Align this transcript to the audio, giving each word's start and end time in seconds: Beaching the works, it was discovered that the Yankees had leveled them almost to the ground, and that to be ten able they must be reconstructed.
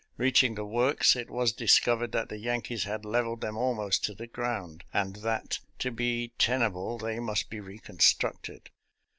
Beaching 0.17 0.55
the 0.55 0.65
works, 0.65 1.15
it 1.15 1.29
was 1.29 1.51
discovered 1.51 2.11
that 2.11 2.27
the 2.27 2.39
Yankees 2.39 2.85
had 2.85 3.05
leveled 3.05 3.41
them 3.41 3.55
almost 3.55 4.03
to 4.05 4.15
the 4.15 4.25
ground, 4.25 4.83
and 4.91 5.17
that 5.17 5.59
to 5.77 5.91
be 5.91 6.33
ten 6.39 6.63
able 6.63 6.97
they 6.97 7.19
must 7.19 7.51
be 7.51 7.59
reconstructed. 7.59 8.71